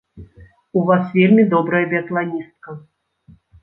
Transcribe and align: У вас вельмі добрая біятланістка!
У 0.81 0.85
вас 0.87 1.13
вельмі 1.19 1.47
добрая 1.53 1.85
біятланістка! 1.95 2.79